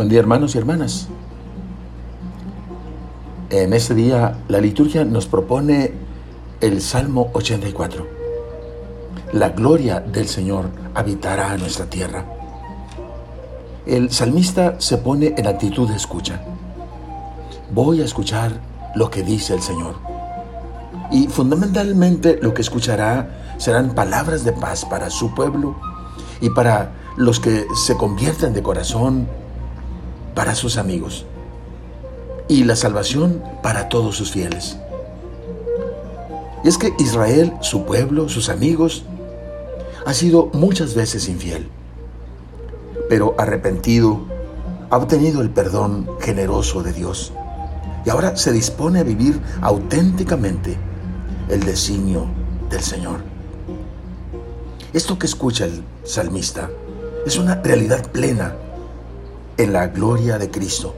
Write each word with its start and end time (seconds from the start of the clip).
Buen 0.00 0.08
día 0.08 0.20
hermanos 0.20 0.54
y 0.54 0.58
hermanas. 0.58 1.08
En 3.50 3.74
este 3.74 3.94
día 3.94 4.38
la 4.48 4.58
liturgia 4.58 5.04
nos 5.04 5.26
propone 5.26 5.92
el 6.62 6.80
Salmo 6.80 7.28
84. 7.34 8.06
La 9.34 9.50
gloria 9.50 10.00
del 10.00 10.26
Señor 10.26 10.70
habitará 10.94 11.54
nuestra 11.58 11.84
tierra. 11.84 12.24
El 13.84 14.10
salmista 14.10 14.80
se 14.80 14.96
pone 14.96 15.34
en 15.36 15.46
actitud 15.46 15.86
de 15.86 15.96
escucha. 15.96 16.40
Voy 17.70 18.00
a 18.00 18.06
escuchar 18.06 18.58
lo 18.94 19.10
que 19.10 19.22
dice 19.22 19.52
el 19.52 19.60
Señor. 19.60 19.96
Y 21.10 21.26
fundamentalmente 21.26 22.38
lo 22.40 22.54
que 22.54 22.62
escuchará 22.62 23.54
serán 23.58 23.94
palabras 23.94 24.44
de 24.46 24.52
paz 24.52 24.86
para 24.86 25.10
su 25.10 25.34
pueblo 25.34 25.76
y 26.40 26.48
para 26.48 26.92
los 27.18 27.38
que 27.38 27.66
se 27.74 27.98
convierten 27.98 28.54
de 28.54 28.62
corazón, 28.62 29.28
para 30.40 30.54
sus 30.54 30.78
amigos 30.78 31.26
y 32.48 32.64
la 32.64 32.74
salvación 32.74 33.42
para 33.62 33.90
todos 33.90 34.16
sus 34.16 34.30
fieles. 34.30 34.78
Y 36.64 36.68
es 36.68 36.78
que 36.78 36.94
Israel, 36.98 37.52
su 37.60 37.84
pueblo, 37.84 38.30
sus 38.30 38.48
amigos, 38.48 39.04
ha 40.06 40.14
sido 40.14 40.46
muchas 40.54 40.94
veces 40.94 41.28
infiel, 41.28 41.68
pero 43.10 43.34
arrepentido, 43.36 44.22
ha 44.88 44.96
obtenido 44.96 45.42
el 45.42 45.50
perdón 45.50 46.08
generoso 46.22 46.82
de 46.82 46.94
Dios 46.94 47.34
y 48.06 48.08
ahora 48.08 48.34
se 48.34 48.50
dispone 48.50 49.00
a 49.00 49.04
vivir 49.04 49.38
auténticamente 49.60 50.78
el 51.50 51.60
designio 51.64 52.24
del 52.70 52.80
Señor. 52.80 53.20
Esto 54.94 55.18
que 55.18 55.26
escucha 55.26 55.66
el 55.66 55.84
salmista 56.02 56.70
es 57.26 57.36
una 57.36 57.56
realidad 57.56 58.10
plena 58.10 58.54
en 59.62 59.74
la 59.74 59.88
gloria 59.88 60.38
de 60.38 60.50
Cristo 60.50 60.94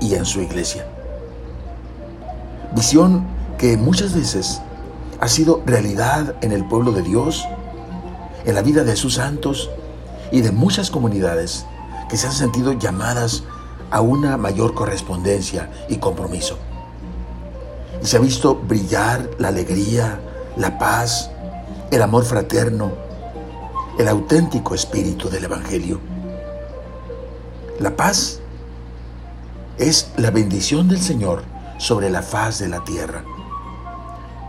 y 0.00 0.14
en 0.14 0.24
su 0.24 0.40
iglesia. 0.40 0.86
Visión 2.72 3.26
que 3.58 3.76
muchas 3.76 4.14
veces 4.14 4.60
ha 5.20 5.26
sido 5.26 5.62
realidad 5.66 6.36
en 6.42 6.52
el 6.52 6.64
pueblo 6.64 6.92
de 6.92 7.02
Dios, 7.02 7.44
en 8.44 8.54
la 8.54 8.62
vida 8.62 8.84
de 8.84 8.94
sus 8.94 9.14
santos 9.14 9.68
y 10.30 10.42
de 10.42 10.52
muchas 10.52 10.92
comunidades 10.92 11.66
que 12.08 12.16
se 12.16 12.28
han 12.28 12.32
sentido 12.32 12.72
llamadas 12.72 13.42
a 13.90 14.00
una 14.00 14.36
mayor 14.36 14.74
correspondencia 14.74 15.68
y 15.88 15.96
compromiso. 15.96 16.56
Y 18.00 18.06
se 18.06 18.16
ha 18.16 18.20
visto 18.20 18.54
brillar 18.54 19.28
la 19.38 19.48
alegría, 19.48 20.20
la 20.56 20.78
paz, 20.78 21.32
el 21.90 22.00
amor 22.00 22.24
fraterno, 22.24 22.92
el 23.98 24.06
auténtico 24.06 24.76
espíritu 24.76 25.28
del 25.28 25.46
Evangelio. 25.46 26.17
La 27.80 27.94
paz 27.94 28.40
es 29.78 30.10
la 30.16 30.32
bendición 30.32 30.88
del 30.88 31.00
Señor 31.00 31.44
sobre 31.78 32.10
la 32.10 32.22
faz 32.22 32.58
de 32.58 32.66
la 32.66 32.82
tierra 32.82 33.22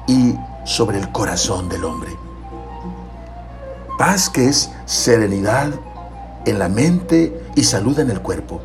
y 0.08 0.33
sobre 0.66 0.97
el 0.97 1.11
corazón 1.11 1.69
del 1.69 1.85
hombre. 1.85 2.09
Paz 4.00 4.31
que 4.31 4.47
es 4.47 4.72
serenidad 4.88 5.69
en 6.47 6.57
la 6.57 6.69
mente 6.69 7.39
y 7.55 7.66
salud 7.66 8.00
en 8.00 8.09
el 8.09 8.19
cuerpo, 8.19 8.61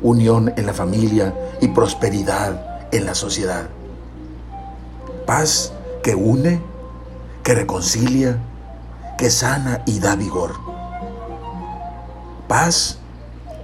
unión 0.00 0.54
en 0.56 0.64
la 0.64 0.72
familia 0.72 1.34
y 1.60 1.68
prosperidad 1.68 2.88
en 2.90 3.04
la 3.04 3.14
sociedad. 3.14 3.68
Paz 5.26 5.74
que 6.02 6.14
une, 6.14 6.62
que 7.42 7.54
reconcilia, 7.54 8.38
que 9.18 9.28
sana 9.28 9.82
y 9.84 9.98
da 9.98 10.16
vigor. 10.16 10.54
Paz 12.48 13.01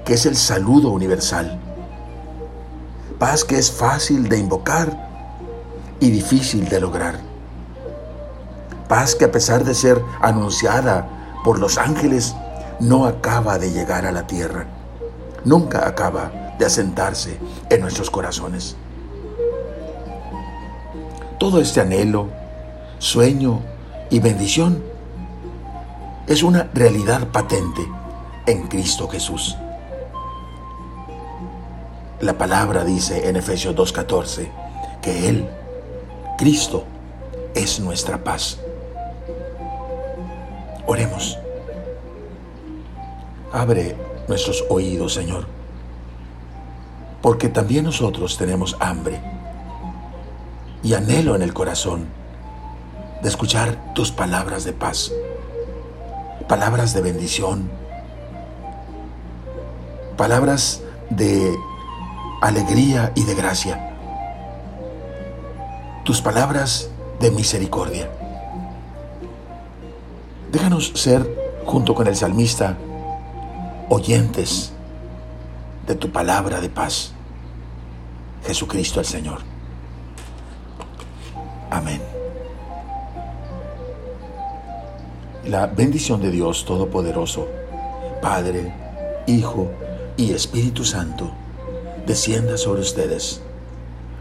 que 0.09 0.15
es 0.15 0.27
el 0.27 0.37
saludo 0.37 0.91
universal 0.91 1.61
paz 3.19 3.45
que 3.45 3.59
es 3.59 3.71
fácil 3.71 4.29
de 4.29 4.39
invocar 4.39 5.09
y 6.01 6.11
difícil 6.11 6.69
de 6.69 6.81
lograr. 6.81 7.21
Paz 8.89 9.15
que 9.15 9.25
a 9.25 9.33
pesar 9.33 9.65
de 9.65 9.75
ser 9.75 10.03
anunciada 10.21 11.09
por 11.45 11.59
los 11.59 11.79
ángeles, 11.79 12.35
no 12.81 13.07
acaba 13.07 13.59
de 13.59 13.73
llegar 13.73 14.07
a 14.07 14.13
la 14.13 14.27
tierra. 14.27 14.67
Nunca 15.45 15.87
acaba 15.87 16.55
de 16.59 16.67
asentarse 16.67 17.39
en 17.69 17.81
nuestros 17.81 18.11
corazones. 18.11 18.77
Todo 21.39 21.61
este 21.61 21.81
anhelo, 21.81 22.29
sueño 22.99 23.61
y 24.11 24.21
bendición 24.21 24.83
es 26.27 26.43
una 26.43 26.69
realidad 26.75 27.29
patente 27.29 27.87
en 28.47 28.69
Cristo 28.69 29.09
Jesús. 29.09 29.57
La 32.21 32.37
palabra 32.37 32.84
dice 32.84 33.29
en 33.29 33.37
Efesios 33.37 33.77
2.14 33.77 34.49
que 35.01 35.29
Él, 35.29 35.49
Cristo, 36.37 36.84
es 37.55 37.79
nuestra 37.79 38.25
paz. 38.25 38.59
Oremos. 40.87 41.39
Abre 43.53 43.97
nuestros 44.27 44.65
oídos, 44.69 45.15
Señor, 45.15 45.47
porque 47.23 47.49
también 47.49 47.84
nosotros 47.84 48.37
tenemos 48.37 48.77
hambre 48.81 49.21
y 50.83 50.95
anhelo 50.95 51.37
en 51.37 51.43
el 51.43 51.55
corazón 51.55 52.09
de 53.23 53.28
escuchar 53.28 53.95
tus 53.95 54.11
palabras 54.11 54.65
de 54.65 54.73
paz, 54.73 55.12
palabras 56.49 56.95
de 56.95 57.01
bendición, 57.01 57.71
palabras 60.17 60.83
de 61.11 61.57
alegría 62.41 63.12
y 63.15 63.25
de 63.25 63.34
gracia. 63.34 63.94
Tus 66.04 66.22
palabras 66.22 66.91
de 67.21 67.31
misericordia. 67.31 68.09
Déjanos 70.53 70.93
ser, 70.94 71.28
junto 71.66 71.94
con 71.94 72.06
el 72.06 72.16
salmista, 72.16 72.77
oyentes 73.88 74.72
de 75.87 75.94
tu 75.94 76.10
palabra 76.10 76.60
de 76.60 76.69
paz. 76.69 77.12
Jesucristo 78.47 79.00
el 79.00 79.06
Señor. 79.06 79.41
Amén. 81.71 82.00
La 85.44 85.66
bendición 85.66 86.21
de 86.21 86.31
Dios 86.31 86.65
Todopoderoso, 86.65 87.48
Padre, 88.22 88.72
Hijo 89.27 89.71
y 90.16 90.32
Espíritu 90.32 90.84
Santo, 90.84 91.31
descienda 92.09 92.57
sobre 92.57 92.81
ustedes. 92.81 93.41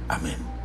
Amén. 0.09 0.56